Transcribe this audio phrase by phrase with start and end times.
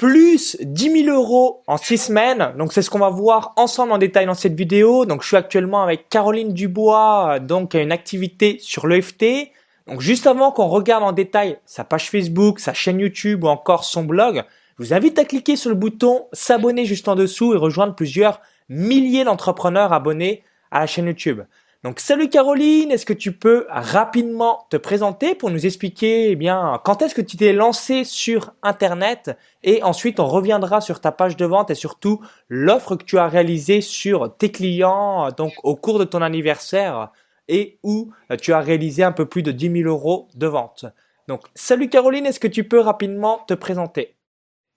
[0.00, 2.54] plus 10 000 euros en 6 semaines.
[2.56, 5.04] Donc c'est ce qu'on va voir ensemble en détail dans cette vidéo.
[5.04, 9.50] Donc je suis actuellement avec Caroline Dubois, donc a une activité sur l'EFT.
[9.86, 13.84] Donc juste avant qu'on regarde en détail sa page Facebook, sa chaîne YouTube ou encore
[13.84, 14.42] son blog,
[14.78, 18.40] je vous invite à cliquer sur le bouton s'abonner juste en dessous et rejoindre plusieurs
[18.70, 21.42] milliers d'entrepreneurs abonnés à la chaîne YouTube.
[21.82, 26.78] Donc salut Caroline, est-ce que tu peux rapidement te présenter pour nous expliquer eh bien
[26.84, 29.30] quand est-ce que tu t'es lancé sur internet?
[29.62, 33.28] Et ensuite on reviendra sur ta page de vente et surtout l'offre que tu as
[33.28, 37.12] réalisée sur tes clients donc au cours de ton anniversaire
[37.48, 38.12] et où
[38.42, 40.84] tu as réalisé un peu plus de 10 000 euros de vente.
[41.28, 44.19] Donc salut Caroline, est-ce que tu peux rapidement te présenter?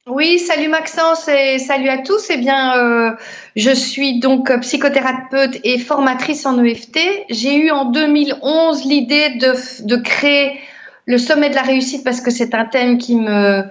[0.05, 2.29] Oui, salut Maxence et salut à tous.
[2.29, 3.11] Eh bien, euh,
[3.55, 6.99] je suis donc psychothérapeute et formatrice en EFT.
[7.29, 9.53] J'ai eu en 2011 l'idée de,
[9.85, 10.59] de créer
[11.05, 13.63] le sommet de la réussite parce que c'est un thème qui me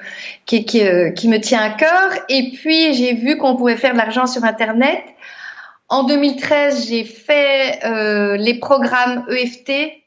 [0.46, 2.10] qui, qui, euh, qui me tient à cœur.
[2.30, 5.02] Et puis j'ai vu qu'on pouvait faire de l'argent sur Internet.
[5.90, 10.01] En 2013, j'ai fait euh, les programmes EFT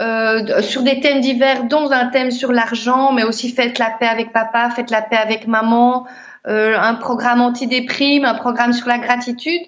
[0.00, 4.06] euh, sur des thèmes divers, dont un thème sur l'argent, mais aussi faites la paix
[4.06, 6.06] avec papa, faites la paix avec maman,
[6.46, 9.60] euh, un programme anti-déprime, un programme sur la gratitude.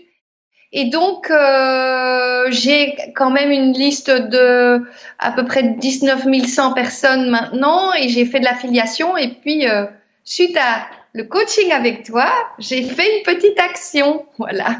[0.72, 4.82] Et donc, euh, j'ai quand même une liste de
[5.18, 9.16] à peu près 19 100 personnes maintenant, et j'ai fait de l'affiliation.
[9.18, 9.84] Et puis, euh,
[10.24, 12.26] suite à le coaching avec toi,
[12.58, 14.76] j'ai fait une petite action, voilà.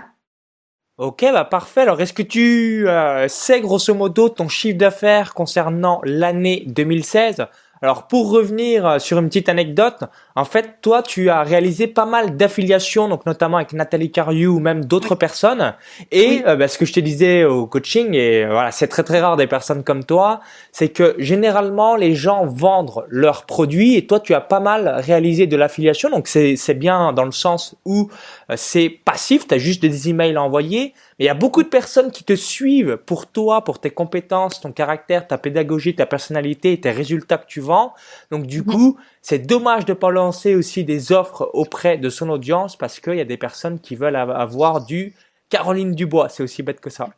[1.03, 1.81] Ok, bah parfait.
[1.81, 7.49] Alors, est-ce que tu euh, sais grosso modo ton chiffre d'affaires concernant l'année 2016
[7.85, 10.05] alors pour revenir euh, sur une petite anecdote,
[10.37, 14.61] en fait, toi, tu as réalisé pas mal d'affiliations, donc notamment avec Nathalie Cariou ou
[14.61, 15.75] même d'autres personnes.
[16.11, 19.21] Et euh, bah, ce que je te disais au coaching, et voilà, c'est très très
[19.21, 20.41] rare des personnes comme toi,
[20.73, 25.47] c'est que généralement les gens vendent leurs produits et toi, tu as pas mal réalisé
[25.47, 26.11] de l'affiliation.
[26.11, 28.11] Donc c'est c'est bien dans le sens où
[28.51, 30.95] euh, c'est passif, tu as juste des emails à envoyer.
[31.19, 34.61] Mais il y a beaucoup de personnes qui te suivent pour toi, pour tes compétences,
[34.61, 37.95] ton caractère, ta pédagogie, ta personnalité tes résultats que tu vends.
[38.31, 42.77] Donc du coup, c'est dommage de pas lancer aussi des offres auprès de son audience
[42.77, 45.15] parce qu'il y a des personnes qui veulent avoir du
[45.51, 46.29] Caroline Dubois.
[46.29, 47.09] C'est aussi bête que ça.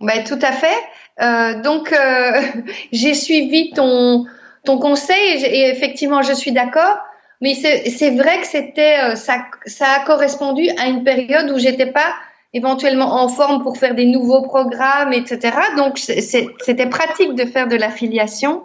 [0.00, 0.80] Ben, tout à fait.
[1.20, 2.42] Euh, donc, euh,
[2.92, 4.24] j'ai suivi ton,
[4.64, 6.98] ton conseil et, effectivement, je suis d'accord.
[7.40, 11.86] Mais c'est vrai que c'était euh, ça, ça a correspondu à une période où j'étais
[11.86, 12.12] pas
[12.52, 15.56] éventuellement en forme pour faire des nouveaux programmes, etc.
[15.76, 18.64] Donc, c'était pratique de faire de l'affiliation.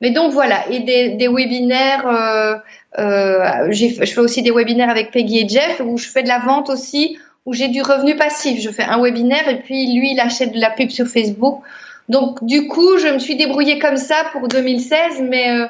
[0.00, 2.56] Mais donc voilà, et des, des webinaires, euh,
[2.98, 6.40] euh, je fais aussi des webinaires avec Peggy et Jeff où je fais de la
[6.40, 8.60] vente aussi, où j'ai du revenu passif.
[8.60, 11.62] Je fais un webinaire et puis lui, il achète de la pub sur Facebook.
[12.08, 15.66] Donc du coup, je me suis débrouillée comme ça pour 2016, mais euh,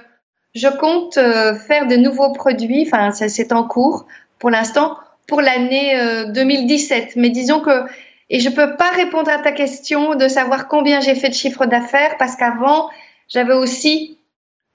[0.55, 2.89] je compte euh, faire de nouveaux produits.
[2.91, 4.07] Enfin, c'est en cours
[4.39, 4.97] pour l'instant
[5.27, 5.97] pour l'année
[6.29, 7.03] 2017.
[7.03, 7.85] Euh, mais disons que
[8.31, 11.67] et je peux pas répondre à ta question de savoir combien j'ai fait de chiffre
[11.67, 12.89] d'affaires parce qu'avant
[13.29, 14.19] j'avais aussi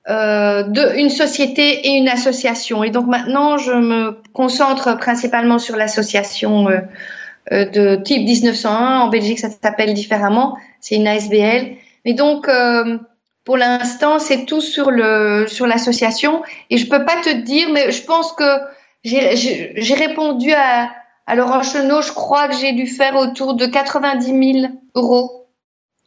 [0.10, 2.84] euh, de, une société et une association.
[2.84, 6.80] Et donc maintenant, je me concentre principalement sur l'association euh,
[7.52, 9.02] euh de type 1901.
[9.02, 10.58] En Belgique, ça s'appelle différemment.
[10.80, 11.76] C'est une ASBL.
[12.06, 12.98] Et donc, euh,
[13.44, 16.42] pour l'instant, c'est tout sur le sur l'association.
[16.72, 18.50] Et je peux pas te dire, mais je pense que
[19.04, 20.90] j'ai répondu à,
[21.28, 22.02] à Laurent Chenot.
[22.02, 25.39] Je crois que j'ai dû faire autour de 90 000 euros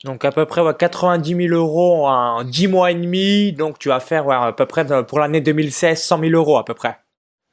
[0.04, 3.52] donc à peu près 90 000 euros en 10 mois et demi.
[3.52, 6.74] Donc tu vas faire à peu près pour l'année 2016 100 000 euros à peu
[6.74, 6.98] près.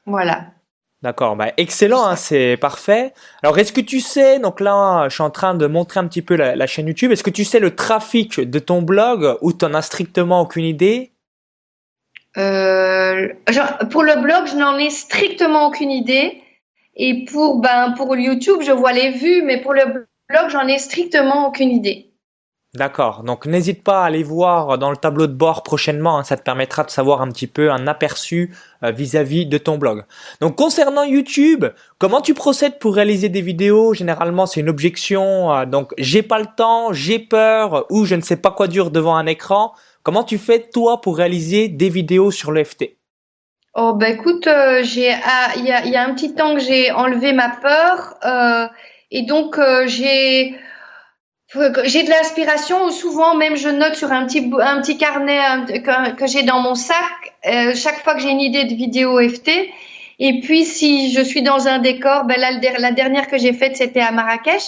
[0.06, 0.46] Voilà.
[1.02, 3.14] D'accord, bah excellent, hein, c'est parfait.
[3.42, 6.22] Alors est-ce que tu sais, donc là je suis en train de montrer un petit
[6.22, 9.64] peu la, chaîne YouTube, est-ce que tu sais le trafic de ton blog ou tu
[9.64, 11.14] n'en as strictement aucune idée?
[12.38, 13.30] Euh,
[13.92, 16.42] Pour le blog, je n'en ai strictement aucune idée.
[16.96, 20.78] Et pour, ben, pour YouTube, je vois les vues, mais pour le blog, j'en ai
[20.78, 22.09] strictement aucune idée.
[22.76, 23.24] D'accord.
[23.24, 26.20] Donc n'hésite pas à aller voir dans le tableau de bord prochainement.
[26.20, 26.24] Hein.
[26.24, 30.04] ça te permettra de savoir un petit peu un aperçu euh, vis-à-vis de ton blog.
[30.40, 31.66] Donc concernant YouTube,
[31.98, 33.96] comment tu procèdes pour réaliser des vidéos?
[33.96, 35.52] Généralement, c'est une objection.
[35.52, 38.92] Euh, donc j'ai pas le temps, j'ai peur ou je ne sais pas quoi dire
[38.92, 39.74] devant un écran.
[40.04, 42.98] Comment tu fais toi pour réaliser des vidéos sur l'EFT
[43.74, 47.34] Oh ben écoute, euh, j'ai ah, il y, a, un petit temps que j'ai enlevé
[47.34, 48.14] ma peur
[49.10, 50.56] et donc j'ai
[51.86, 52.92] j'ai de l'inspiration.
[52.92, 56.76] Souvent, même, je note sur un petit, un petit carnet que, que j'ai dans mon
[56.76, 56.96] sac
[57.48, 59.50] euh, chaque fois que j'ai une idée de vidéo FT.
[60.20, 63.78] Et puis, si je suis dans un décor, ben là, la dernière que j'ai faite,
[63.78, 64.64] c'était à Marrakech.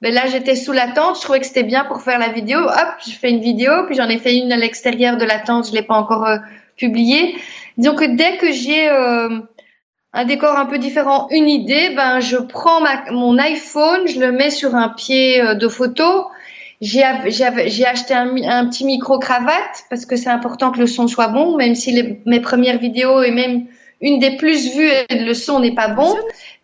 [0.00, 1.16] Ben là, j'étais sous la tente.
[1.16, 2.60] Je trouvais que c'était bien pour faire la vidéo.
[2.60, 3.84] Hop, je fais une vidéo.
[3.86, 5.68] Puis j'en ai fait une à l'extérieur de la tente.
[5.68, 6.38] Je l'ai pas encore euh,
[6.76, 7.36] publiée.
[7.76, 9.40] Donc dès que j'ai euh,
[10.14, 14.30] un décor un peu différent, une idée, ben je prends ma, mon iPhone, je le
[14.30, 16.26] mets sur un pied euh, de photo.
[16.80, 21.56] J'ai acheté un, petit micro cravate parce que c'est important que le son soit bon,
[21.56, 23.64] même si les, mes premières vidéos et même
[24.00, 26.14] une des plus vues, le son n'est pas bon.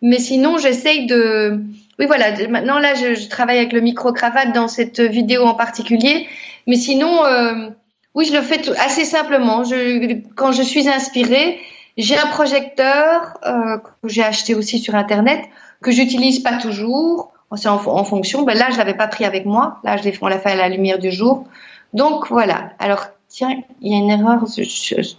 [0.01, 1.59] Mais sinon, j'essaye de.
[1.97, 2.47] Oui, voilà.
[2.49, 6.27] Maintenant, là, je, je, travaille avec le micro cravate dans cette vidéo en particulier.
[6.67, 7.69] Mais sinon, euh,
[8.13, 9.63] oui, je le fais assez simplement.
[9.63, 11.59] Je, quand je suis inspirée,
[12.01, 15.41] j'ai un projecteur euh, que j'ai acheté aussi sur Internet,
[15.81, 17.31] que j'utilise pas toujours.
[17.55, 18.43] C'est en, en, fonction.
[18.43, 19.79] Ben là, je l'avais pas pris avec moi.
[19.83, 21.45] Là, je on l'a fait à la lumière du jour.
[21.93, 22.71] Donc voilà.
[22.79, 24.43] Alors tiens, il y a une erreur.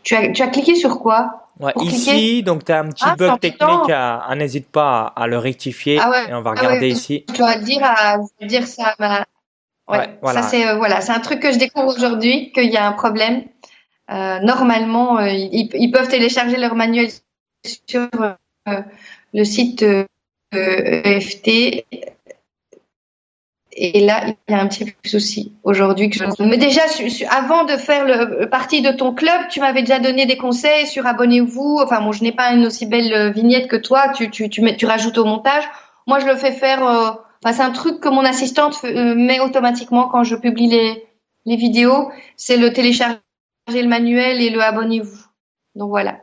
[0.02, 1.48] Tu as, tu as cliqué sur quoi?
[1.60, 3.90] Ouais, Ici, donc tu as un petit ah, bug technique.
[3.90, 5.98] À, n'hésite pas à, le rectifier.
[6.00, 7.24] Ah ouais, et on va regarder ah ouais, ici.
[7.34, 9.26] Tu vas dire à dire ça à ma,
[10.22, 10.42] voilà.
[10.42, 12.92] ça c'est euh, voilà, c'est un truc que je découvre aujourd'hui qu'il y a un
[12.92, 13.44] problème.
[14.12, 17.08] Euh, normalement, euh, ils, peuvent télécharger leur manuel
[17.64, 18.08] sur
[18.68, 18.80] euh,
[19.32, 19.84] le site
[20.52, 21.48] EFT.
[23.74, 26.10] Et là, il y a un petit souci aujourd'hui.
[26.40, 26.82] Mais déjà,
[27.30, 31.80] avant de faire partie de ton club, tu m'avais déjà donné des conseils sur abonnez-vous.
[31.82, 34.10] Enfin, bon, je n'ai pas une aussi belle vignette que toi.
[34.10, 35.64] Tu, rajoutes au montage.
[36.06, 37.18] Moi, je le fais faire
[37.50, 41.06] c'est un truc que mon assistante met automatiquement quand je publie les,
[41.46, 42.12] les vidéos.
[42.36, 43.18] C'est le télécharger
[43.68, 45.24] le manuel et le abonnez-vous.
[45.74, 46.20] Donc voilà.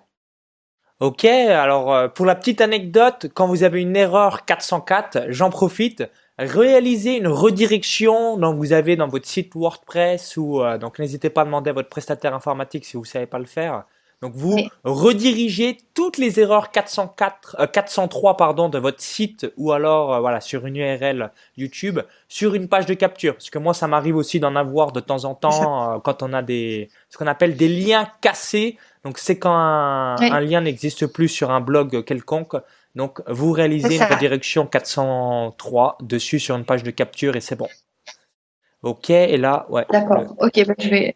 [1.00, 6.04] Ok, alors euh, pour la petite anecdote, quand vous avez une erreur 404, j'en profite,
[6.38, 11.44] réalisez une redirection donc vous avez dans votre site WordPress ou euh, donc n'hésitez pas
[11.44, 13.86] à demander à votre prestataire informatique si vous savez pas le faire.
[14.21, 20.13] Donc vous redirigez toutes les erreurs 404, 403 euh, pardon de votre site ou alors
[20.13, 23.36] euh, voilà sur une URL YouTube sur une page de capture.
[23.36, 26.33] Parce que moi ça m'arrive aussi d'en avoir de temps en temps euh, quand on
[26.33, 28.77] a des ce qu'on appelle des liens cassés.
[29.06, 32.56] Donc c'est quand un, un lien n'existe plus sur un blog quelconque.
[32.95, 37.69] Donc vous réalisez une redirection 403 dessus sur une page de capture et c'est bon.
[38.83, 39.86] Ok et là ouais.
[39.89, 40.36] D'accord.
[40.39, 41.16] Ok bah, je vais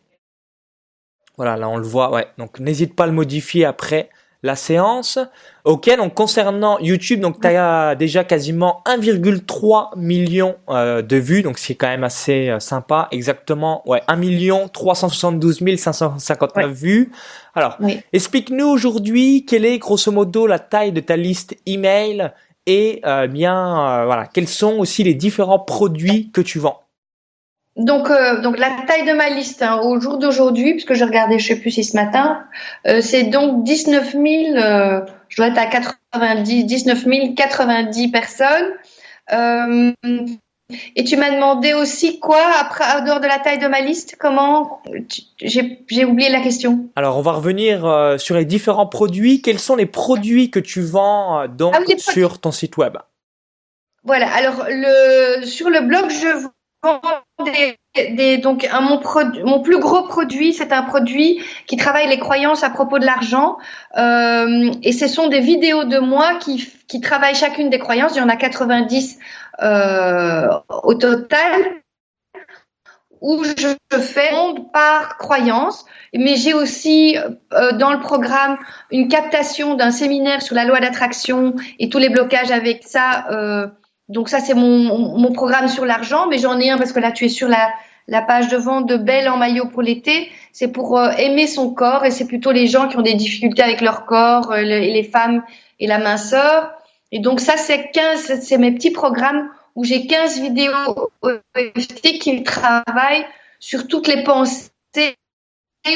[1.37, 2.27] voilà, là on le voit, ouais.
[2.37, 4.09] Donc n'hésite pas à le modifier après
[4.43, 5.17] la séance.
[5.63, 11.57] Ok, donc concernant YouTube, donc tu as déjà quasiment 1,3 million euh, de vues, donc
[11.57, 13.07] c'est quand même assez euh, sympa.
[13.11, 17.11] Exactement, ouais, 1 million 372 559 vues.
[17.55, 17.77] Alors,
[18.11, 22.33] explique-nous aujourd'hui quelle est grosso modo la taille de ta liste email
[22.65, 26.82] et euh, bien voilà, quels sont aussi les différents produits que tu vends.
[27.75, 31.39] Donc, euh, donc la taille de ma liste hein, au jour d'aujourd'hui, puisque je regardais,
[31.39, 32.43] je sais plus si ce matin,
[32.87, 34.23] euh, c'est donc 19 000,
[34.55, 37.05] euh, je dois être à 90, 19
[37.35, 38.73] 090 personnes.
[40.95, 44.17] et tu m'as demandé aussi quoi après, en dehors de la taille de ma liste
[44.19, 44.83] Comment
[45.41, 46.89] J'ai oublié la question.
[46.95, 49.41] Alors, on va revenir sur les différents produits.
[49.41, 52.97] Quels sont les produits que tu vends donc ah sur ton site web?
[54.03, 54.31] Voilà.
[54.35, 56.47] Alors, le, sur le blog, je
[58.41, 58.67] donc
[59.45, 63.57] mon, plus gros produit, c'est un produit qui travaille les croyances à propos de l'argent.
[63.97, 68.15] Euh, et ce sont des vidéos de moi qui, qui travaillent chacune des croyances.
[68.15, 69.19] Il y en a 90
[69.61, 70.47] euh,
[70.83, 71.81] au total
[73.21, 74.31] où je fais
[74.73, 77.17] par croyance, mais j'ai aussi
[77.53, 78.57] euh, dans le programme
[78.91, 83.71] une captation d'un séminaire sur la loi d'attraction et tous les blocages avec ça.
[84.13, 87.11] Donc ça, c'est mon, mon, programme sur l'argent, mais j'en ai un parce que là,
[87.11, 87.73] tu es sur la,
[88.07, 90.31] la page de vente de Belle en maillot pour l'été.
[90.51, 93.63] C'est pour euh, aimer son corps et c'est plutôt les gens qui ont des difficultés
[93.63, 95.43] avec leur corps, euh, les, les femmes
[95.79, 96.71] et la minceur.
[97.11, 101.11] Et donc ça, c'est 15, c'est mes petits programmes où j'ai 15 vidéos
[102.01, 103.25] qui travaillent
[103.59, 104.69] sur toutes les pensées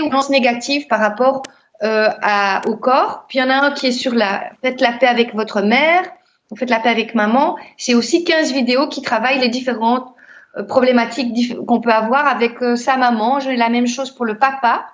[0.01, 1.43] ou pensées négatives par rapport
[1.83, 3.25] euh, à, au corps.
[3.27, 5.62] Puis il y en a un qui est sur la faites la paix avec votre
[5.62, 6.03] mère
[6.49, 7.57] vous faites la paix avec maman.
[7.77, 10.13] C'est aussi 15 vidéos qui travaillent les différentes
[10.57, 13.39] euh, problématiques qu'on peut avoir avec euh, sa maman.
[13.39, 14.85] J'ai la même chose pour le papa.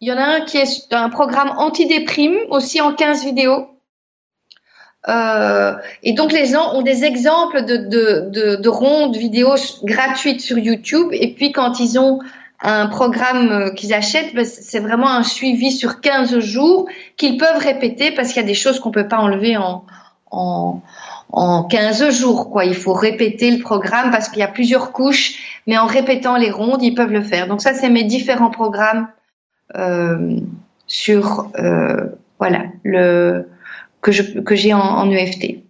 [0.00, 3.68] Il y en a un qui est un programme antidéprime, aussi en 15 vidéos.
[5.06, 10.40] Euh, et donc les gens ont des exemples de, de, de, de rondes vidéos gratuites
[10.40, 11.08] sur YouTube.
[11.12, 12.20] Et puis quand ils ont
[12.60, 18.12] un programme qu'ils achètent, ben, c'est vraiment un suivi sur 15 jours qu'ils peuvent répéter
[18.12, 19.84] parce qu'il y a des choses qu'on peut pas enlever en,
[20.34, 20.82] en,
[21.30, 22.50] en 15 jours.
[22.50, 22.64] Quoi.
[22.64, 26.50] Il faut répéter le programme parce qu'il y a plusieurs couches, mais en répétant les
[26.50, 27.46] rondes, ils peuvent le faire.
[27.46, 29.08] Donc ça, c'est mes différents programmes
[29.76, 30.38] euh,
[30.86, 32.06] sur euh,
[32.38, 33.48] voilà le
[34.02, 35.63] que je que j'ai en, en EFT.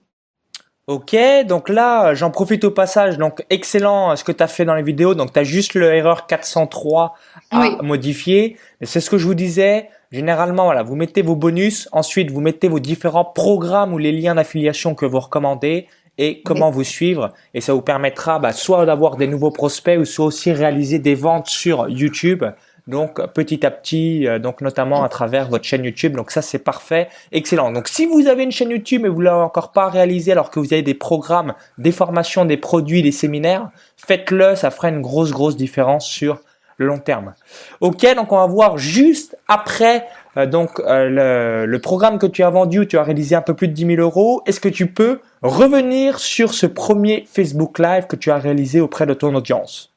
[0.87, 3.17] Ok, donc là, j'en profite au passage.
[3.17, 5.15] Donc, excellent ce que tu as fait dans les vidéos.
[5.15, 7.15] Donc, tu as juste l'erreur 403
[7.51, 8.59] à modifier.
[8.81, 12.41] Mais c'est ce que je vous disais Généralement, voilà, vous mettez vos bonus, ensuite vous
[12.41, 15.89] mettez vos différents programmes ou les liens d'affiliation que vous recommandez
[16.19, 17.33] et comment vous suivre.
[17.53, 21.17] Et ça vous permettra bah, soit d'avoir des nouveaux prospects ou soit aussi réaliser des
[21.17, 22.45] ventes sur YouTube.
[22.87, 26.15] Donc petit à petit, euh, donc notamment à travers votre chaîne YouTube.
[26.17, 27.73] Donc ça c'est parfait, excellent.
[27.73, 30.61] Donc si vous avez une chaîne YouTube et vous l'avez encore pas réalisée alors que
[30.61, 35.31] vous avez des programmes, des formations, des produits, des séminaires, faites-le, ça fera une grosse
[35.31, 36.41] grosse différence sur
[36.77, 37.35] le long terme.
[37.81, 42.51] Ok, donc on va voir juste après euh, donc euh, le, programme que tu as
[42.51, 44.43] vendu, tu as réalisé un peu plus de 10 000 euros.
[44.47, 49.07] Est-ce que tu peux revenir sur ce premier Facebook Live que tu as réalisé auprès
[49.07, 49.94] de ton audience?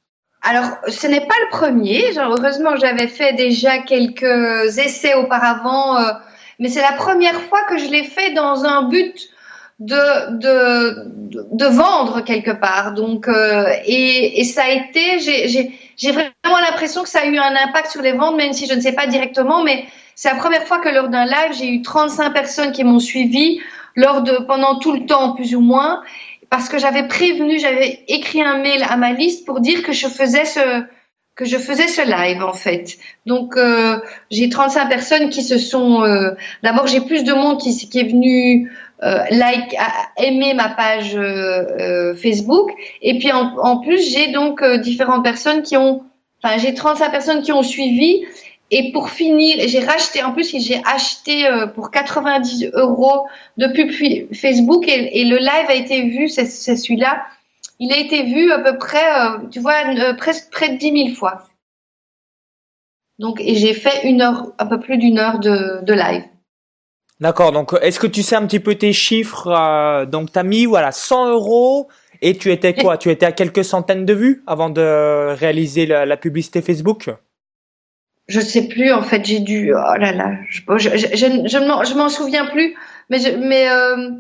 [0.50, 2.14] Alors, ce n'est pas le premier.
[2.14, 6.12] Genre, heureusement, j'avais fait déjà quelques essais auparavant, euh,
[6.60, 9.30] mais c'est la première fois que je l'ai fait dans un but
[9.80, 11.04] de de,
[11.54, 12.94] de, vendre quelque part.
[12.94, 13.28] Donc,
[13.86, 15.48] et, et ça a été, j'ai
[15.98, 18.74] j'ai vraiment l'impression que ça a eu un impact sur les ventes, même si je
[18.74, 19.86] ne sais pas directement, mais
[20.16, 23.60] c'est la première fois que lors d'un live, j'ai eu 35 personnes qui m'ont suivi
[23.96, 26.02] lors de pendant tout le temps, plus ou moins,
[26.50, 30.08] parce que j'avais prévenu, j'avais écrit un mail à ma liste pour dire que je
[30.08, 30.84] faisais ce
[31.36, 32.98] que je faisais ce live en fait.
[33.28, 34.00] Donc euh,
[34.32, 36.04] j'ai 35 personnes qui se sont.
[36.04, 36.32] Euh,
[36.64, 38.72] d'abord j'ai plus de monde qui, qui est venu
[39.04, 39.76] euh, like,
[40.18, 41.22] aimer ma page euh,
[41.80, 42.72] euh, Facebook.
[43.04, 46.04] Et puis en, en plus, j'ai donc différentes personnes qui ont,
[46.42, 48.26] enfin j'ai 35 personnes qui ont suivi.
[48.70, 53.92] Et pour finir, j'ai racheté, en plus j'ai acheté pour 90 euros de pub
[54.34, 57.26] Facebook et, et, le live a été vu, c'est celui-là,
[57.80, 59.06] il a été vu à peu près,
[59.52, 59.76] tu vois,
[60.18, 61.48] presque près de 10 000 fois.
[63.20, 66.24] Donc, et j'ai fait une heure, un peu plus d'une heure de, de live.
[67.20, 67.52] D'accord.
[67.52, 70.92] Donc, est-ce que tu sais un petit peu tes chiffres euh, Donc, t'as mis voilà
[70.92, 71.88] 100 euros
[72.22, 72.98] et tu étais quoi?
[73.00, 77.10] Tu étais à quelques centaines de vues avant de réaliser la, publicité Facebook?
[78.28, 78.92] Je sais plus.
[78.92, 79.74] En fait, j'ai dû.
[79.74, 80.34] Oh là là.
[80.50, 82.76] Je je, je, je, m'en souviens plus.
[83.10, 84.12] Mais je, mais euh,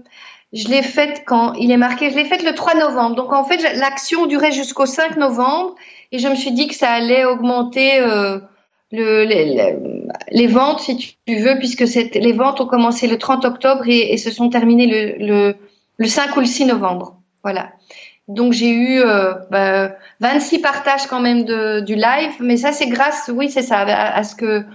[0.54, 2.10] je l'ai faite quand il est marqué.
[2.10, 3.16] Je l'ai faite le 3 novembre.
[3.16, 5.76] Donc en fait, l'action durait jusqu'au 5 novembre
[6.12, 8.00] et je me suis dit que ça allait augmenter.
[8.00, 8.40] Euh,
[8.92, 9.76] le, les,
[10.32, 14.18] les, ventes, si tu veux, puisque les ventes ont commencé le 30 octobre et, et
[14.18, 15.56] se sont terminées le, le,
[15.98, 17.18] le, 5 ou le 6 novembre.
[17.44, 17.74] Voilà.
[18.28, 22.88] Donc j'ai eu euh, bah, 26 partages quand même de, du live, mais ça c'est
[22.88, 24.66] grâce, oui c'est ça, à, ce que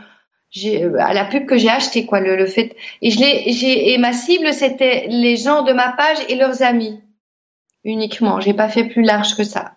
[0.51, 2.75] j'ai, à la pub que j'ai acheté quoi, le, le fait.
[3.03, 6.63] Et je l'ai, j'ai et ma cible c'était les gens de ma page et leurs
[6.63, 7.01] amis
[7.85, 8.41] uniquement.
[8.41, 9.73] J'ai pas fait plus large que ça.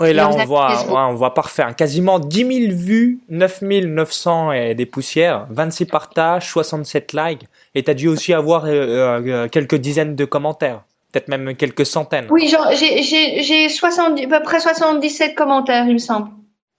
[0.00, 1.62] Oui, là, on voit, on voit parfait.
[1.62, 1.72] Hein.
[1.72, 7.46] Quasiment 10 000 vues, 9 900 et des poussières, 26 partages, 67 likes.
[7.76, 10.82] Et tu as dû aussi avoir euh, euh, quelques dizaines de commentaires.
[11.14, 12.26] Peut-être même quelques centaines.
[12.28, 16.30] Oui, j'ai à peu près 77 commentaires, il me semble.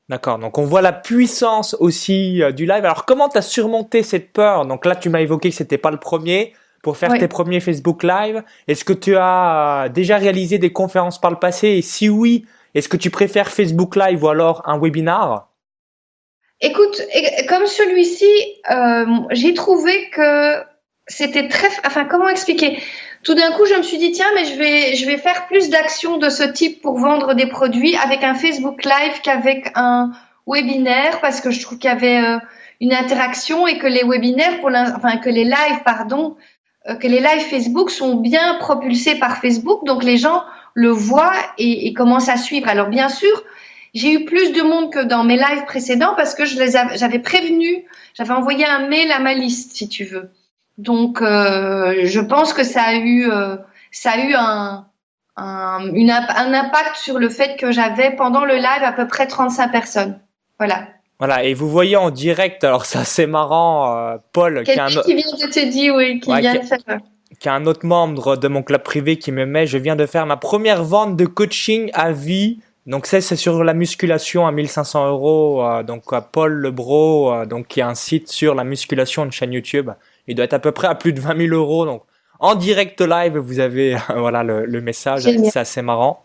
[0.09, 0.39] D'accord.
[0.39, 2.83] Donc, on voit la puissance aussi euh, du live.
[2.83, 4.65] Alors, comment tu as surmonté cette peur?
[4.65, 6.51] Donc là, tu m'as évoqué que c'était pas le premier
[6.83, 8.43] pour faire tes premiers Facebook Live.
[8.67, 11.69] Est-ce que tu as déjà réalisé des conférences par le passé?
[11.69, 15.49] Et si oui, est-ce que tu préfères Facebook Live ou alors un webinar?
[16.59, 17.01] Écoute,
[17.47, 18.29] comme celui-ci,
[18.69, 20.74] euh, j'ai trouvé que
[21.07, 21.67] c'était très.
[21.85, 22.79] Enfin, comment expliquer?
[23.23, 25.69] Tout d'un coup, je me suis dit tiens, mais je vais, je vais faire plus
[25.69, 30.11] d'actions de ce type pour vendre des produits avec un Facebook Live qu'avec un
[30.47, 32.37] webinaire parce que je trouve qu'il y avait euh,
[32.81, 36.37] une interaction et que les webinaires, pour enfin que les lives, pardon,
[36.87, 40.43] euh, que les lives Facebook sont bien propulsés par Facebook, donc les gens
[40.75, 42.67] le voit et, et commence à suivre.
[42.69, 43.43] Alors bien sûr,
[43.95, 47.19] j'ai eu plus de monde que dans mes lives précédents parce que je les j'avais
[47.19, 50.29] prévenu, j'avais envoyé un mail à ma liste, si tu veux.
[50.77, 53.55] Donc, euh, je pense que ça a eu, euh,
[53.91, 54.85] ça a eu un,
[55.37, 59.27] un, une, un impact sur le fait que j'avais pendant le live à peu près
[59.27, 60.19] 35 personnes.
[60.59, 60.87] Voilà.
[61.19, 64.63] Voilà, et vous voyez en direct, alors ça c'est marrant, euh, Paul.
[64.63, 66.99] Qui, qui, vient de te dire, oui, qui vient de faire
[67.45, 70.25] a un autre membre de mon club privé qui me met, je viens de faire
[70.25, 72.59] ma première vente de coaching à vie.
[72.85, 75.63] Donc ça, c'est sur la musculation à 1500 euros.
[75.63, 79.53] Euh, donc Paul Lebro, euh, donc qui a un site sur la musculation, une chaîne
[79.53, 79.89] YouTube.
[80.27, 81.85] Il doit être à peu près à plus de 20 000 euros.
[81.85, 82.03] Donc
[82.39, 85.23] en direct live, vous avez voilà le, le message.
[85.23, 86.23] C'est assez marrant.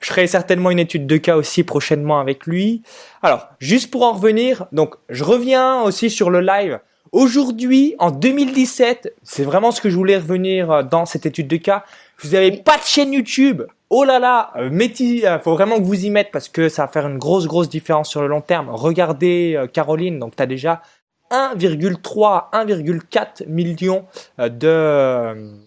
[0.00, 2.82] Je ferai certainement une étude de cas aussi prochainement avec lui.
[3.22, 6.78] Alors, juste pour en revenir, donc je reviens aussi sur le live.
[7.12, 11.56] Aujourd'hui, en 2017, c'est vraiment ce que je voulais revenir euh, dans cette étude de
[11.56, 11.84] cas.
[12.20, 13.62] Vous n'avez pas de chaîne YouTube.
[13.88, 16.84] Oh là là, euh, mettez, euh, faut vraiment que vous y mettez parce que ça
[16.84, 18.68] va faire une grosse grosse différence sur le long terme.
[18.70, 20.82] Regardez Caroline, donc tu as déjà
[21.30, 24.04] 1,3 1,4 millions
[24.38, 25.66] de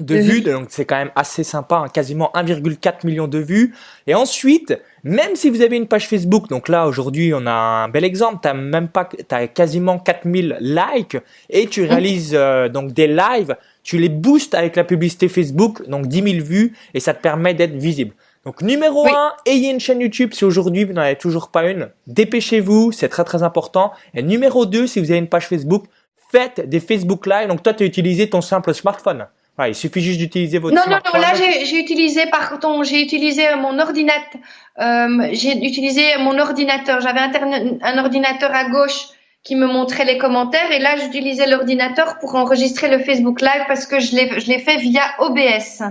[0.00, 3.74] de vues, donc c'est quand même assez sympa, hein, quasiment 1,4 million de vues.
[4.06, 7.88] Et ensuite, même si vous avez une page Facebook, donc là aujourd'hui on a un
[7.88, 11.16] bel exemple, t'as même pas, t'as quasiment 4000 likes
[11.48, 16.08] et tu réalises euh, donc des lives, tu les boostes avec la publicité Facebook, donc
[16.08, 18.12] 10 000 vues et ça te permet d'être visible.
[18.46, 21.90] Donc numéro 1, ayez une chaîne YouTube si aujourd'hui vous n'en avez toujours pas une,
[22.06, 23.92] dépêchez-vous, c'est très très important.
[24.14, 25.84] Et numéro 2, si vous avez une page Facebook,
[26.30, 27.48] faites des Facebook Live.
[27.48, 29.26] Donc toi tu as utilisé ton simple smartphone
[29.64, 31.20] il suffit juste d'utiliser votre non, smartphone.
[31.20, 34.40] Non, non, là j'ai utilisé par contre, j'ai utilisé mon ordinateur.
[34.78, 37.00] Euh, j'ai utilisé mon ordinateur.
[37.00, 39.08] J'avais un ordinateur à gauche
[39.42, 43.86] qui me montrait les commentaires et là j'utilisais l'ordinateur pour enregistrer le Facebook Live parce
[43.86, 45.82] que je l'ai fait via OBS.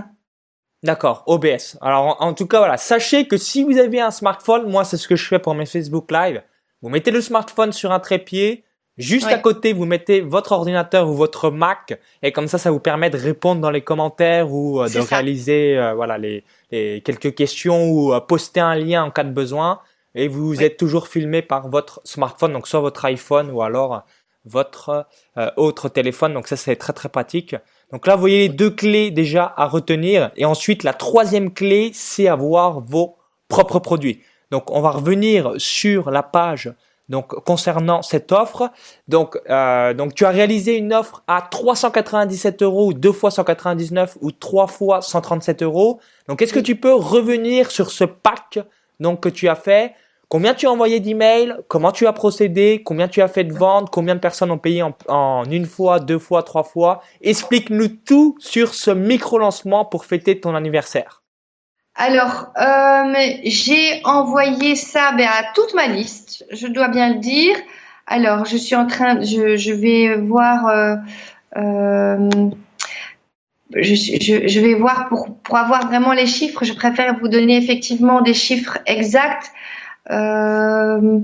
[0.86, 1.78] D'accord, OBS.
[1.80, 5.08] Alors en, tout cas voilà, sachez que si vous avez un smartphone, moi c'est ce
[5.08, 6.42] que je fais pour mes Facebook Live.
[6.80, 8.64] Vous mettez le smartphone sur un trépied,
[8.98, 12.80] Juste à côté, vous mettez votre ordinateur ou votre Mac et comme ça, ça vous
[12.80, 17.90] permet de répondre dans les commentaires ou euh, de réaliser euh, voilà les, quelques questions
[17.90, 19.80] ou euh, poster un lien en cas de besoin.
[20.14, 24.02] Et vous êtes toujours filmé par votre smartphone, donc soit votre iPhone ou alors
[24.46, 25.06] votre
[25.58, 26.32] autre téléphone.
[26.32, 27.54] Donc ça, c'est très très pratique.
[27.92, 30.30] Donc là, vous voyez les deux clés déjà à retenir.
[30.36, 33.16] Et ensuite, la troisième clé, c'est avoir vos
[33.48, 34.22] propres produits.
[34.50, 36.72] Donc on va revenir sur la page
[37.08, 38.70] donc concernant cette offre,
[39.06, 44.18] donc euh, donc tu as réalisé une offre à 397 euros ou deux fois 199
[44.20, 46.00] ou trois fois 137 euros.
[46.28, 48.58] Donc est-ce que tu peux revenir sur ce pack
[48.98, 49.94] donc que tu as fait
[50.28, 51.54] Combien tu as envoyé d'emails?
[51.68, 52.82] Comment tu as procédé?
[52.84, 53.90] Combien tu as fait de ventes?
[53.90, 57.00] Combien de personnes ont payé en, une fois, deux fois, trois fois?
[57.20, 61.22] Explique-nous tout sur ce micro lancement pour fêter ton anniversaire.
[61.94, 63.14] Alors, euh,
[63.44, 67.56] j'ai envoyé ça ben, à toute ma liste, je dois bien le dire.
[68.06, 70.96] Alors, je suis en train, je, vais voir, euh,
[71.56, 72.28] euh,
[73.74, 76.64] je, vais voir pour, pour avoir vraiment les chiffres.
[76.64, 79.52] Je préfère vous donner effectivement des chiffres exacts.
[80.10, 81.20] Euh,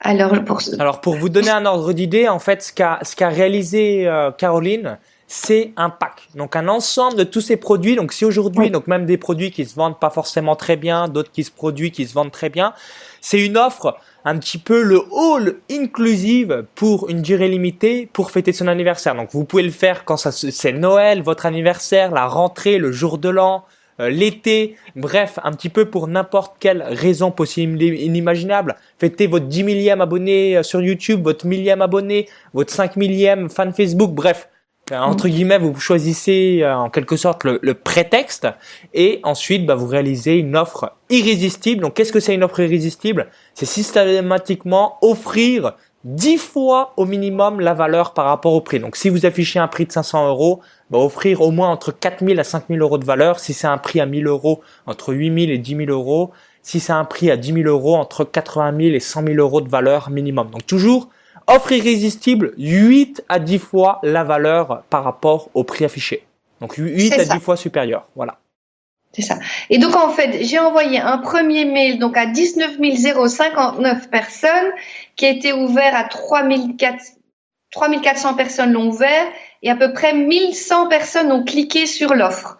[0.00, 4.30] alors pour, alors pour vous donner un ordre d'idée, en fait, ce qu'a réalisé euh,
[4.32, 6.28] Caroline, c'est un pack.
[6.34, 7.96] Donc un ensemble de tous ces produits.
[7.96, 11.32] Donc si aujourd'hui, donc même des produits qui se vendent pas forcément très bien, d'autres
[11.32, 12.74] qui se produisent, qui se vendent très bien,
[13.20, 18.52] c'est une offre un petit peu le hall inclusive pour une durée limitée pour fêter
[18.52, 19.14] son anniversaire.
[19.14, 23.28] Donc vous pouvez le faire quand c'est Noël, votre anniversaire, la rentrée, le jour de
[23.28, 23.64] l'an,
[24.00, 28.76] euh, l'été, bref, un petit peu pour n'importe quelle raison possible inimaginable.
[28.98, 33.72] Fêtez votre 10 millième abonné euh, sur YouTube, votre millième abonné, votre 5 millième fan
[33.72, 34.48] Facebook, bref.
[34.92, 38.46] Euh, entre guillemets, vous choisissez euh, en quelque sorte le, prétexte
[38.92, 41.82] et ensuite bah, vous réalisez une offre irrésistible.
[41.82, 43.28] Donc qu'est-ce que c'est une offre irrésistible?
[43.54, 48.78] C'est systématiquement offrir 10 fois au minimum la valeur par rapport au prix.
[48.78, 52.38] Donc si vous affichez un prix de 500 euros, bah, offrir au moins entre 4000
[52.38, 53.40] à 5000 euros de valeur.
[53.40, 56.30] Si c'est un prix à 1000 euros, entre 8000 et 10 000 euros.
[56.62, 59.60] Si c'est un prix à 10 000 euros, entre 80 000 et 100 000 euros
[59.60, 60.50] de valeur minimum.
[60.50, 61.08] Donc toujours
[61.46, 66.24] Offre irrésistible, 8 à 10 fois la valeur par rapport au prix affiché.
[66.60, 68.08] Donc 8 à 10 fois supérieur.
[68.16, 68.38] Voilà.
[69.14, 69.38] C'est ça.
[69.70, 72.78] Et donc en fait, j'ai envoyé un premier mail donc à 19
[73.28, 74.72] 059 personnes
[75.14, 79.26] qui a été ouvert à 3400 personnes l'ont ouvert
[79.62, 82.58] et à peu près 1100 personnes ont cliqué sur l'offre.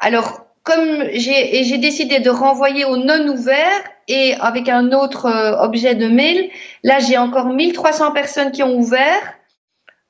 [0.00, 5.94] Alors comme j'ai décidé de renvoyer aux non ouverts et avec un autre euh, objet
[5.94, 6.48] de mail,
[6.84, 9.34] là j'ai encore 1300 personnes qui ont ouvert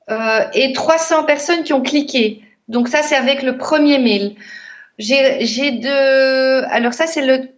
[0.09, 2.41] euh, et 300 personnes qui ont cliqué.
[2.69, 4.37] Donc ça c'est avec le premier mail.
[4.97, 7.49] J'ai j'ai de alors ça c'est le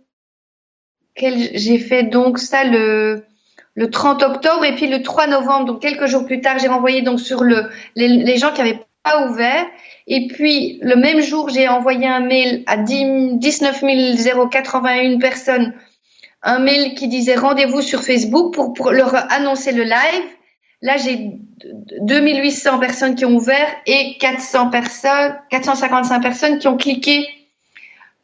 [1.18, 3.26] j'ai fait donc ça le
[3.74, 7.02] le 30 octobre et puis le 3 novembre donc quelques jours plus tard j'ai renvoyé
[7.02, 9.66] donc sur le les, les gens qui avaient pas ouvert
[10.08, 13.82] et puis, le même jour, j'ai envoyé un mail à 19
[14.52, 15.74] 081 personnes,
[16.44, 20.24] un mail qui disait rendez-vous sur Facebook pour, pour leur annoncer le live.
[20.82, 21.32] Là, j'ai
[22.02, 27.28] 2800 personnes qui ont ouvert et 400 personnes, 455 personnes qui ont cliqué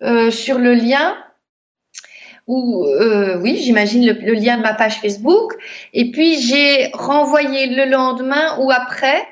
[0.03, 1.17] euh, sur le lien.
[2.47, 5.53] Ou euh, oui, j'imagine le, lien de ma page Facebook.
[5.93, 9.25] Et puis j'ai renvoyé le lendemain ou après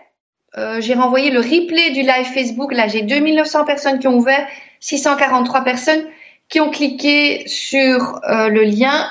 [0.58, 2.74] euh, j'ai renvoyé le replay du live Facebook.
[2.74, 4.48] Là, j'ai 2900 personnes qui ont ouvert,
[4.80, 6.06] 643 personnes
[6.50, 9.08] qui ont cliqué sur euh, le lien.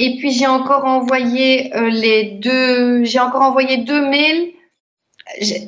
[0.00, 4.52] Et puis j'ai encore envoyé euh, les deux, j'ai encore envoyé deux mails.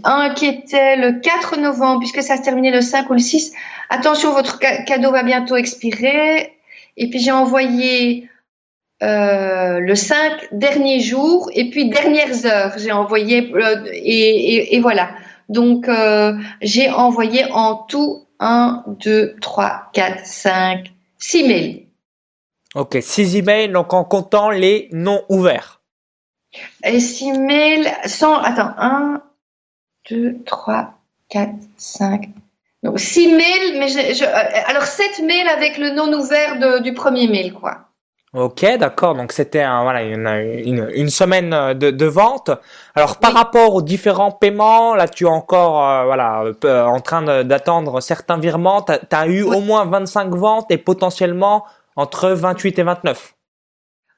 [0.04, 3.52] Un qui était le 4 novembre, puisque ça se terminait le 5 ou le 6.
[3.90, 6.54] Attention, votre cadeau va bientôt expirer.
[6.96, 8.28] Et puis j'ai envoyé
[9.02, 14.80] euh, le 5 derniers jours et puis dernières heures j'ai envoyé euh, et, et, et,
[14.80, 15.08] voilà
[15.48, 21.89] Donc, euh, j'ai envoyé en tout 1, 2, 3, 4, 5, 6 mails.
[22.74, 25.80] Ok, 6 emails, donc en comptant les non ouverts.
[26.84, 28.36] Et 6 mails sans...
[28.36, 29.22] Attends, 1,
[30.10, 30.94] 2, 3,
[31.28, 32.28] 4, 5...
[32.82, 36.78] Donc 6 mails, mais je, je, euh, alors 7 mails avec le non ouvert de,
[36.82, 37.90] du premier mail, quoi.
[38.32, 39.16] Ok, d'accord.
[39.16, 40.28] Donc c'était un, voilà une,
[40.64, 42.52] une, une, semaine de, de vente.
[42.94, 47.42] Alors par rapport aux différents paiements, là tu es encore euh, voilà euh, en train
[47.42, 48.82] d'attendre certains virements.
[48.82, 51.64] Tu as, eu au moins 25 ventes et potentiellement
[51.96, 53.34] entre 28 et 29.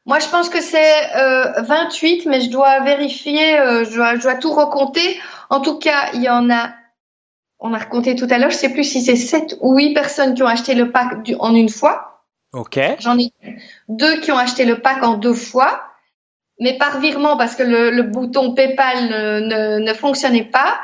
[0.04, 4.22] Moi je pense que c'est euh, 28, mais je dois vérifier, euh, je, dois, je
[4.22, 5.20] dois tout recompter.
[5.50, 6.70] En tout cas, il y en a
[7.64, 10.34] on a recompté tout à l'heure, je sais plus si c'est 7 ou 8 personnes
[10.34, 12.24] qui ont acheté le pack du, en une fois.
[12.52, 12.78] Ok.
[12.98, 13.32] J'en ai
[13.88, 15.84] deux qui ont acheté le pack en deux fois,
[16.58, 20.80] mais par virement parce que le, le bouton PayPal ne, ne, ne, fonctionnait pas,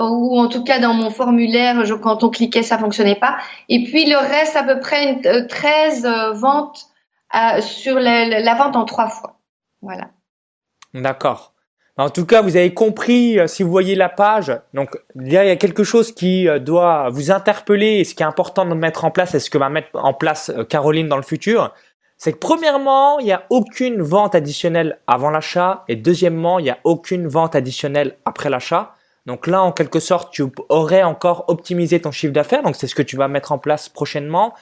[0.00, 3.36] ou en tout cas dans mon formulaire, quand on cliquait, ça fonctionnait pas.
[3.68, 6.86] Et puis le reste, à peu près une, 13 euh, euh, ventes
[7.34, 9.38] euh, sur la, la vente en trois fois.
[9.82, 10.10] Voilà.
[10.94, 11.52] D'accord.
[11.96, 15.56] En tout cas, vous avez compris, si vous voyez la page, donc il y a
[15.56, 19.34] quelque chose qui doit vous interpeller et ce qui est important de mettre en place
[19.34, 21.74] et ce que va mettre en place Caroline dans le futur,
[22.18, 26.70] c'est que premièrement, il n'y a aucune vente additionnelle avant l'achat et deuxièmement, il n'y
[26.70, 28.94] a aucune vente additionnelle après l'achat.
[29.28, 32.94] Donc là, en quelque sorte, tu aurais encore optimisé ton chiffre d'affaires, donc c'est ce
[32.94, 34.54] que tu vas mettre en place prochainement.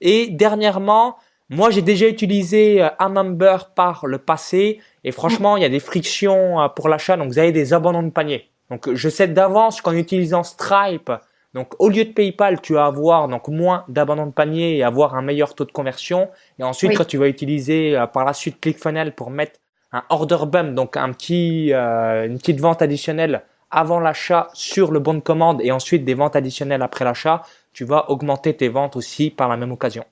[0.00, 1.18] Et dernièrement,
[1.50, 6.58] moi, j'ai déjà utilisé Amember par le passé et franchement, il y a des frictions
[6.62, 8.48] euh, pour l'achat, donc vous avez des abandons de panier.
[8.70, 11.12] Donc je sais d'avance qu'en utilisant Stripe,
[11.52, 15.16] donc au lieu de PayPal, tu vas avoir donc moins d'abandons de panier et avoir
[15.16, 16.30] un meilleur taux de conversion.
[16.58, 19.60] Et ensuite, quand tu vas utiliser euh, par la suite ClickFunnels pour mettre
[19.92, 23.42] un order bump, donc un petit, euh, une petite vente additionnelle
[23.74, 27.84] avant l'achat sur le bon de commande et ensuite des ventes additionnelles après l'achat, tu
[27.84, 30.04] vas augmenter tes ventes aussi par la même occasion.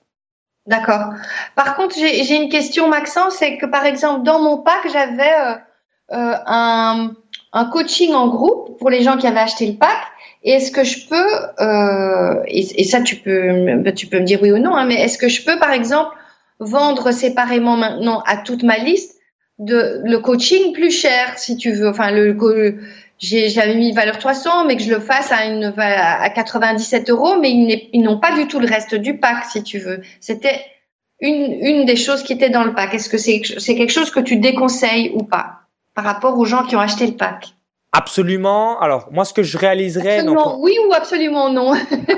[0.67, 1.13] D'accord.
[1.55, 5.55] Par contre, j'ai une question, Maxence, c'est que par exemple, dans mon pack, j'avais euh,
[6.11, 9.97] euh, un, coaching en groupe pour les gens qui avaient acheté le pack.
[10.43, 14.51] Et est-ce que je peux, euh, et, ça tu peux, tu peux me dire oui
[14.51, 16.15] ou non, hein, mais est-ce que je peux par exemple
[16.59, 19.13] vendre séparément maintenant à toute ma liste
[19.59, 22.35] le coaching plus cher, si tu veux, enfin le,
[23.19, 27.51] j'avais mis valeur 300, mais que je le fasse à une à 97 euros, mais
[27.93, 30.01] ils n'ont pas du tout le reste du pack, si tu veux.
[30.19, 30.61] C'était
[31.19, 32.93] une, une des choses qui était dans le pack.
[32.93, 33.41] Est-ce que c'est
[33.75, 35.61] quelque chose que tu déconseilles ou pas
[35.95, 37.53] par rapport aux gens qui ont acheté le pack?
[37.95, 38.79] Absolument.
[38.79, 41.73] Alors moi, ce que je réaliserais, absolument oui ou absolument non?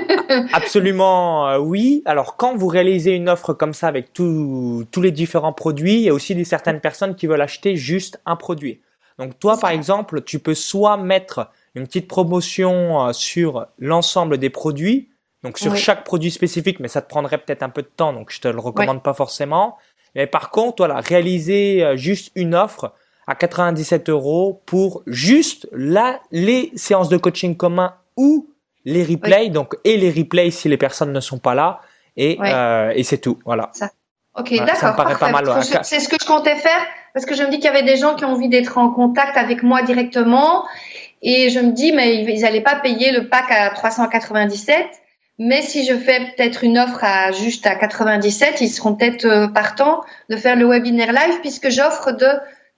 [0.54, 2.02] Absolument euh, oui.
[2.06, 6.00] Alors quand vous réalisez une offre comme ça avec tous tous les différents produits, il
[6.00, 8.80] y a aussi des certaines personnes qui veulent acheter juste un produit.
[9.18, 14.50] Donc toi, par exemple, tu peux soit mettre une petite promotion euh, sur l'ensemble des
[14.50, 15.10] produits,
[15.42, 18.32] donc sur chaque produit spécifique, mais ça te prendrait peut-être un peu de temps, donc
[18.32, 19.76] je te le recommande pas forcément.
[20.14, 22.94] Mais par contre, voilà, réaliser euh, juste une offre
[23.26, 28.48] à 97 euros pour juste là les séances de coaching commun ou
[28.84, 31.80] les replays, donc et les replays si les personnes ne sont pas là,
[32.16, 33.70] et, euh, et c'est tout, voilà.
[33.74, 33.90] Ça.
[34.38, 34.76] Ok, d'accord.
[34.76, 35.46] Ça me paraît pas mal.
[35.82, 36.80] C'est ce que je comptais faire
[37.16, 38.90] parce que je me dis qu'il y avait des gens qui ont envie d'être en
[38.90, 40.66] contact avec moi directement.
[41.22, 44.76] Et je me dis mais ils n'allaient pas payer le pack à 397
[45.38, 49.48] mais si je fais peut-être une offre à juste à 97 ils seront peut-être euh,
[49.48, 52.28] partants de faire le webinaire live puisque j'offre de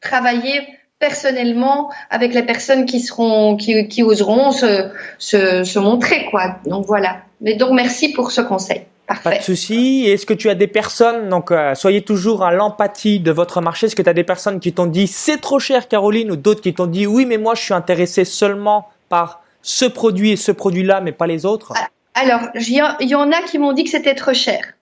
[0.00, 0.60] travailler
[1.00, 6.58] personnellement avec les personnes qui seront qui, qui oseront se, se, se montrer quoi.
[6.64, 7.22] Donc voilà.
[7.40, 8.82] Mais donc merci pour ce conseil
[9.16, 10.04] pas de souci.
[10.06, 13.86] Est-ce que tu as des personnes, donc euh, soyez toujours à l'empathie de votre marché.
[13.86, 16.60] Est-ce que tu as des personnes qui t'ont dit c'est trop cher, Caroline, ou d'autres
[16.60, 20.52] qui t'ont dit oui, mais moi je suis intéressé seulement par ce produit et ce
[20.52, 21.72] produit-là, mais pas les autres?
[21.76, 24.74] Ah, Alors, il y, en a qui m'ont dit que c'était trop cher.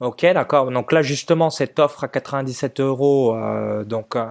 [0.00, 0.70] Ok, d'accord.
[0.70, 4.26] Donc là, justement, cette offre à 97 euros, euh, donc euh,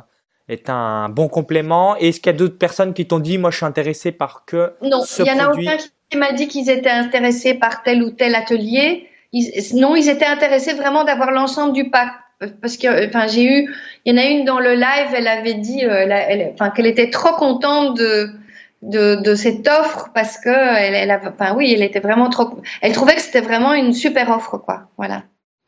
[0.47, 1.95] est un bon complément.
[1.95, 4.73] Est-ce qu'il y a d'autres personnes qui t'ont dit moi je suis intéressé par que
[4.81, 5.77] non, il y en a aucun
[6.09, 9.07] qui m'a dit qu'ils étaient intéressés par tel ou tel atelier
[9.73, 12.09] non, ils étaient intéressés vraiment d'avoir l'ensemble du pack.
[12.61, 15.55] Parce que enfin j'ai eu il y en a une dans le live elle avait
[15.55, 18.29] dit euh, elle, enfin qu'elle était trop contente de
[18.81, 22.93] de, de cette offre parce que elle, elle enfin oui elle était vraiment trop elle
[22.93, 24.83] trouvait que c'était vraiment une super offre quoi.
[24.97, 25.23] Voilà.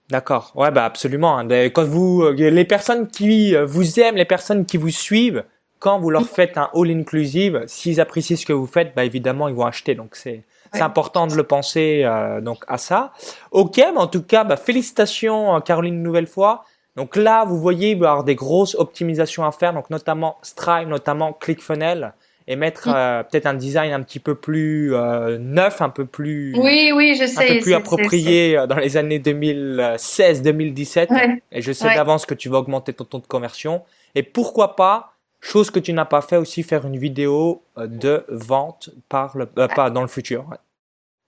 [0.09, 0.53] D'accord.
[0.55, 1.45] Ouais bah absolument hein.
[1.71, 5.43] quand vous euh, les personnes qui euh, vous aiment les personnes qui vous suivent
[5.79, 9.49] quand vous leur faites un all inclusive s'ils apprécient ce que vous faites bah évidemment
[9.49, 9.93] ils vont acheter.
[9.93, 13.11] Donc c'est c'est important de le penser euh, donc à ça.
[13.51, 16.63] Ok, mais en tout cas, bah, félicitations euh, Caroline une nouvelle fois.
[16.95, 20.37] Donc là, vous voyez, il va y avoir des grosses optimisations à faire, donc notamment
[20.41, 22.13] Stripe, notamment ClickFunnels.
[22.47, 26.53] et mettre euh, peut-être un design un petit peu plus euh, neuf, un peu plus
[26.57, 31.71] oui oui je sais un peu plus approprié euh, dans les années 2016-2017 et je
[31.71, 33.83] sais d'avance que tu vas augmenter ton taux de conversion
[34.15, 35.10] et pourquoi pas
[35.41, 39.89] chose que tu n'as pas fait aussi faire une vidéo de vente par le pas
[39.89, 40.45] dans le futur.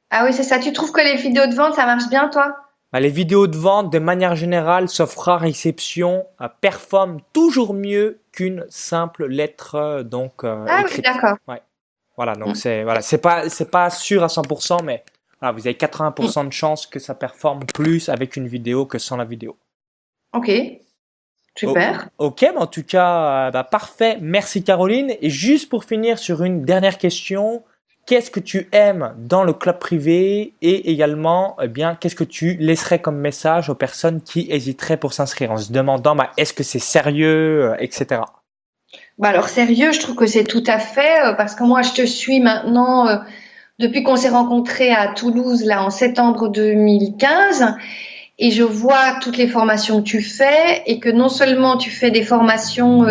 [0.10, 0.60] Ah oui c'est ça.
[0.60, 2.56] Tu trouves que les vidéos de vente ça marche bien toi?
[2.94, 6.28] Bah, les vidéos de vente, de manière générale, sauf rare exception,
[6.62, 11.62] performent toujours mieux qu'une simple lettre euh, donc euh, ah oui d'accord ouais.
[12.18, 12.56] voilà donc mm.
[12.56, 15.04] c'est voilà c'est pas c'est pas sûr à 100% mais
[15.40, 19.16] voilà, vous avez 80% de chance que ça performe plus avec une vidéo que sans
[19.16, 19.56] la vidéo
[20.34, 20.50] ok
[21.56, 22.10] super.
[22.18, 24.18] Ok mais en tout cas euh, bah, parfait.
[24.22, 25.14] Merci Caroline.
[25.22, 27.64] Et juste pour finir sur une dernière question
[28.06, 32.56] qu'est-ce que tu aimes dans le club privé et également, eh bien, qu'est-ce que tu
[32.56, 36.64] laisserais comme message aux personnes qui hésiteraient pour s'inscrire en se demandant, bah, est-ce que
[36.64, 38.22] c'est sérieux, euh, etc.
[39.18, 41.94] Bah alors sérieux, je trouve que c'est tout à fait euh, parce que moi je
[41.94, 43.18] te suis maintenant euh,
[43.80, 47.76] depuis qu'on s'est rencontrés à Toulouse là en septembre 2015
[48.40, 52.10] et je vois toutes les formations que tu fais et que non seulement tu fais
[52.10, 53.06] des formations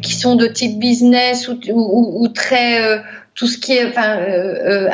[0.00, 3.02] qui sont de type business ou, ou, ou très
[3.34, 4.90] tout ce qui est enfin, euh, euh,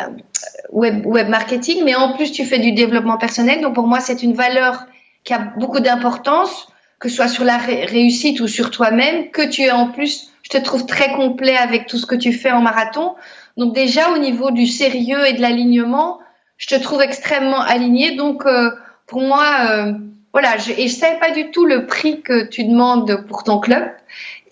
[0.70, 3.60] web, web marketing, mais en plus tu fais du développement personnel.
[3.60, 4.86] Donc pour moi, c'est une valeur
[5.24, 9.62] qui a beaucoup d'importance, que ce soit sur la réussite ou sur toi-même, que tu
[9.62, 12.60] es en plus, je te trouve très complet avec tout ce que tu fais en
[12.60, 13.14] marathon.
[13.56, 16.18] Donc déjà au niveau du sérieux et de l'alignement,
[16.56, 18.16] je te trouve extrêmement aligné.
[18.16, 18.70] Donc euh,
[19.08, 19.92] pour moi, euh,
[20.32, 23.58] voilà, je, et je savais pas du tout le prix que tu demandes pour ton
[23.58, 23.90] club.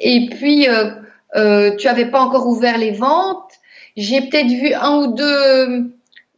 [0.01, 0.91] Et puis euh,
[1.37, 3.53] euh tu avais pas encore ouvert les ventes.
[3.97, 5.93] J'ai peut-être vu un ou deux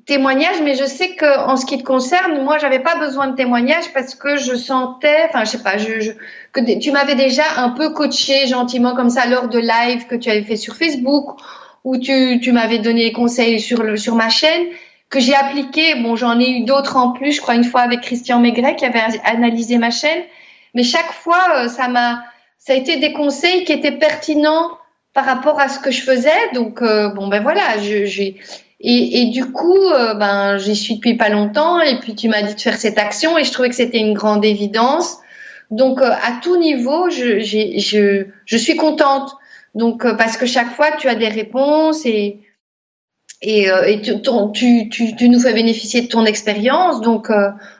[0.08, 3.36] témoignages, mais je sais que en ce qui te concerne, moi, j'avais pas besoin de
[3.36, 6.12] témoignages parce que je sentais, enfin, je sais pas, je,
[6.52, 10.30] que tu m'avais déjà un peu coaché gentiment comme ça lors de live que tu
[10.30, 11.38] avais fait sur Facebook,
[11.84, 14.68] où tu, tu m'avais donné des conseils sur le sur ma chaîne
[15.10, 15.94] que j'ai appliqué.
[15.96, 18.84] Bon, j'en ai eu d'autres en plus, je crois une fois avec Christian Maigret qui
[18.84, 20.22] avait analysé ma chaîne,
[20.74, 22.24] mais chaque fois, euh, ça m'a,
[22.58, 24.78] ça a été des conseils qui étaient pertinents
[25.14, 26.52] par rapport à ce que je faisais.
[26.54, 28.36] Donc euh, bon ben voilà, j'ai
[28.80, 32.42] et, et, du coup euh, ben j'y suis depuis pas longtemps et puis tu m'as
[32.42, 35.16] dit de faire cette action et je trouvais que c'était une grande évidence.
[35.72, 39.32] Donc euh, à tout niveau, je, je, je suis contente.
[39.74, 42.38] Donc parce que chaque fois tu as des réponses et
[43.40, 44.20] et, et tu,
[44.52, 47.00] tu, tu, tu, nous fais bénéficier de ton expérience.
[47.00, 47.30] Donc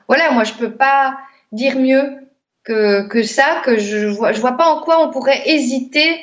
[0.07, 1.17] voilà, moi je peux pas
[1.51, 2.03] dire mieux
[2.63, 6.21] que, que ça, que je vois, je vois pas en quoi on pourrait hésiter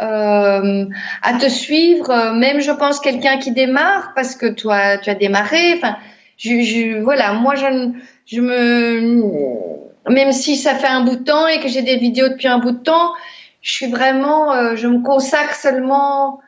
[0.00, 0.84] euh,
[1.22, 5.14] à te suivre, euh, même je pense quelqu'un qui démarre parce que toi tu as
[5.14, 5.74] démarré.
[5.76, 5.96] Enfin,
[6.36, 7.92] je, je voilà, moi je,
[8.26, 12.28] je me, même si ça fait un bout de temps et que j'ai des vidéos
[12.28, 13.14] depuis un bout de temps,
[13.62, 16.40] je suis vraiment, euh, je me consacre seulement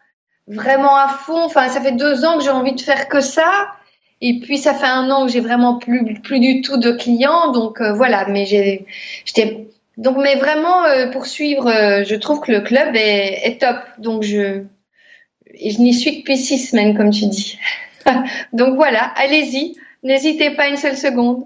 [0.49, 1.43] vraiment à fond.
[1.45, 3.69] Enfin, ça fait deux ans que j'ai envie de faire que ça.
[4.21, 7.53] Et puis ça fait un an que j'ai vraiment plus plus du tout de clients,
[7.53, 8.27] donc euh, voilà.
[8.29, 8.85] Mais j'ai,
[9.25, 13.61] j'étais donc, mais vraiment, euh, pour suivre, euh, je trouve que le club est, est
[13.61, 13.79] top.
[13.99, 14.63] Donc, je,
[15.55, 17.59] je n'y suis que depuis six semaines, comme tu dis.
[18.53, 21.45] Donc voilà, allez-y, n'hésitez pas une seule seconde.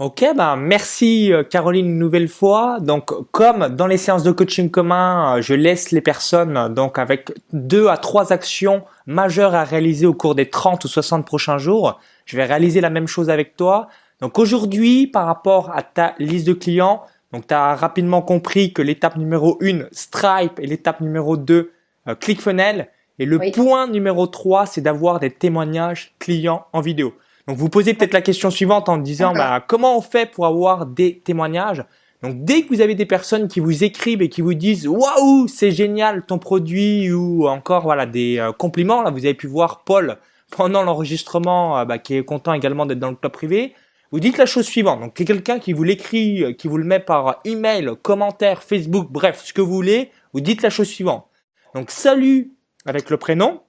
[0.00, 2.78] Ok, ben merci euh, Caroline une nouvelle fois.
[2.78, 7.88] Donc comme dans les séances de coaching commun, je laisse les personnes donc avec deux
[7.88, 11.98] à trois actions majeures à réaliser au cours des 30 ou 60 prochains jours.
[12.26, 13.88] Je vais réaliser la même chose avec toi.
[14.20, 18.82] Donc aujourd'hui, par rapport à ta liste de clients, donc tu as rapidement compris que
[18.82, 21.72] l'étape numéro 1, Stripe, et l'étape numéro 2,
[22.06, 22.86] euh, ClickFunnels.
[23.18, 27.14] Et le point numéro 3, c'est d'avoir des témoignages clients en vidéo.
[27.48, 30.86] Donc vous posez peut-être la question suivante en disant bah, comment on fait pour avoir
[30.86, 31.82] des témoignages?
[32.22, 35.48] Donc dès que vous avez des personnes qui vous écrivent et qui vous disent waouh
[35.48, 39.84] c'est génial ton produit ou encore voilà des euh, compliments là vous avez pu voir
[39.84, 40.18] Paul
[40.50, 43.74] pendant l'enregistrement euh, bah, qui est content également d'être dans le club privé
[44.10, 45.00] vous dites la chose suivante.
[45.00, 49.42] Donc, quelqu'un qui vous l'écrit, euh, qui vous le met par email, commentaire, Facebook, bref,
[49.44, 51.26] ce que vous voulez, vous dites la chose suivante.
[51.74, 52.54] Donc, salut
[52.86, 53.60] avec le prénom.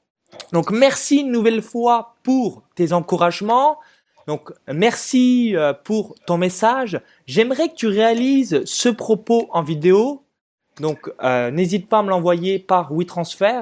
[0.51, 3.77] Donc, merci une nouvelle fois pour tes encouragements.
[4.27, 7.01] Donc, merci euh, pour ton message.
[7.25, 10.23] J'aimerais que tu réalises ce propos en vidéo.
[10.79, 13.61] Donc, euh, n'hésite pas à me l'envoyer par WeTransfer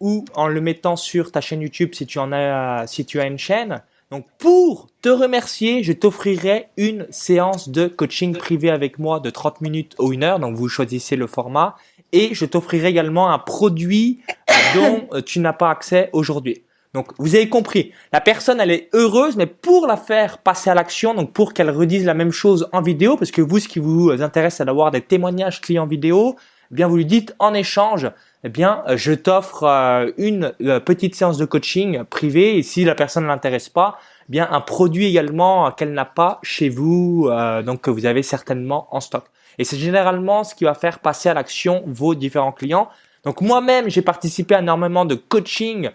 [0.00, 3.26] ou en le mettant sur ta chaîne YouTube si tu en as, si tu as
[3.26, 3.82] une chaîne.
[4.10, 9.60] Donc pour te remercier, je t'offrirai une séance de coaching privé avec moi de 30
[9.60, 10.38] minutes ou une heure.
[10.38, 11.76] Donc vous choisissez le format.
[12.12, 16.62] Et je t'offrirai également un produit euh, dont euh, tu n'as pas accès aujourd'hui.
[16.94, 20.74] Donc vous avez compris, la personne elle est heureuse, mais pour la faire passer à
[20.74, 23.78] l'action, donc pour qu'elle redise la même chose en vidéo, parce que vous ce qui
[23.78, 26.36] vous intéresse c'est d'avoir des témoignages clients vidéo,
[26.70, 28.10] eh bien vous lui dites en échange,
[28.44, 32.94] eh bien, je t'offre euh, une euh, petite séance de coaching privée et si la
[32.94, 37.30] personne ne l'intéresse pas, bien un produit également qu'elle n'a pas chez vous,
[37.64, 39.24] donc que vous avez certainement en stock.
[39.58, 42.88] Et c'est généralement ce qui va faire passer à l'action vos différents clients.
[43.24, 45.90] Donc moi-même, j'ai participé à énormément de coaching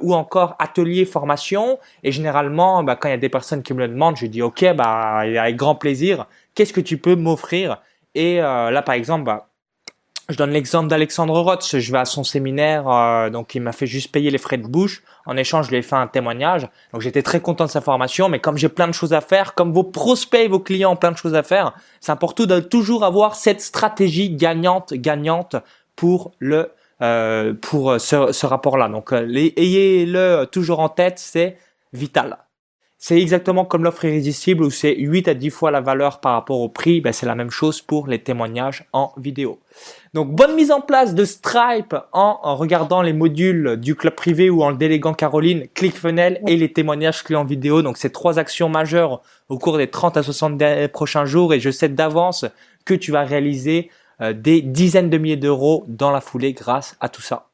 [0.00, 1.78] ou encore ateliers, formation.
[2.02, 4.42] Et généralement, bah, quand il y a des personnes qui me le demandent, je dis
[4.42, 6.26] OK, bah avec grand plaisir.
[6.54, 7.80] Qu'est-ce que tu peux m'offrir?
[8.16, 9.48] Et là, par exemple, bah,
[10.28, 11.78] je donne l'exemple d'Alexandre Rotz.
[11.78, 14.66] Je vais à son séminaire, euh, donc il m'a fait juste payer les frais de
[14.66, 15.02] bouche.
[15.26, 16.68] En échange, je lui ai fait un témoignage.
[16.92, 19.54] Donc j'étais très content de sa formation, mais comme j'ai plein de choses à faire,
[19.54, 23.04] comme vos prospects, vos clients ont plein de choses à faire, c'est important de toujours
[23.04, 25.56] avoir cette stratégie gagnante, gagnante
[25.96, 26.70] pour le
[27.02, 28.88] euh, pour ce, ce rapport-là.
[28.88, 31.58] Donc euh, ayez-le toujours en tête, c'est
[31.92, 32.43] vital.
[33.06, 36.60] C'est exactement comme l'offre irrésistible où c'est 8 à 10 fois la valeur par rapport
[36.60, 37.02] au prix.
[37.02, 39.60] Ben, c'est la même chose pour les témoignages en vidéo.
[40.14, 44.62] Donc bonne mise en place de Stripe en, regardant les modules du club privé ou
[44.62, 47.82] en le déléguant Caroline, ClickFunnels et les témoignages clients vidéo.
[47.82, 51.68] Donc c'est trois actions majeures au cours des 30 à 60 prochains jours et je
[51.68, 52.46] sais d'avance
[52.86, 53.90] que tu vas réaliser
[54.22, 57.48] euh, des dizaines de milliers d'euros dans la foulée grâce à tout ça.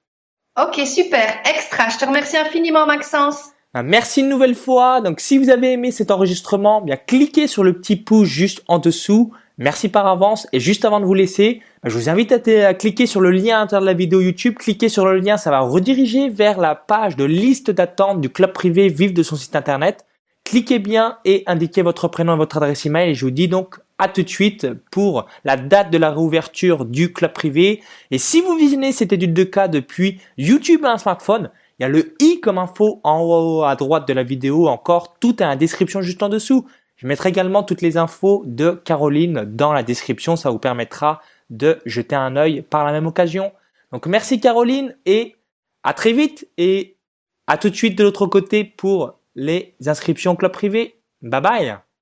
[0.62, 1.88] Ok, super, extra.
[1.88, 3.50] Je te remercie infiniment Maxence.
[3.72, 5.00] Ah, merci une nouvelle fois.
[5.00, 8.80] Donc, si vous avez aimé cet enregistrement, bien cliquez sur le petit pouce juste en
[8.80, 9.32] dessous.
[9.58, 10.48] Merci par avance.
[10.52, 13.60] Et juste avant de vous laisser, je vous invite à, cliquer sur le lien à
[13.60, 14.54] l'intérieur de la vidéo YouTube.
[14.58, 18.52] Cliquez sur le lien, ça va rediriger vers la page de liste d'attente du club
[18.52, 20.04] privé Vive de son site internet.
[20.42, 23.10] Cliquez bien et indiquez votre prénom et votre adresse email.
[23.10, 26.86] Et je vous dis donc à tout de suite pour la date de la réouverture
[26.86, 27.82] du club privé.
[28.10, 31.86] Et si vous visionnez cette étude de cas depuis YouTube et un smartphone, il y
[31.86, 35.18] a le i comme info en haut à droite de la vidéo encore.
[35.18, 36.66] Tout est en description juste en dessous.
[36.96, 40.36] Je mettrai également toutes les infos de Caroline dans la description.
[40.36, 43.52] Ça vous permettra de jeter un œil par la même occasion.
[43.92, 45.36] Donc merci Caroline et
[45.82, 46.98] à très vite et
[47.46, 51.00] à tout de suite de l'autre côté pour les inscriptions club privé.
[51.22, 51.89] Bye bye